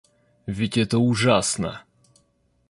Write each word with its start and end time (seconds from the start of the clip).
Ведь 0.47 0.79
это 0.79 0.97
ужасно! 0.97 1.83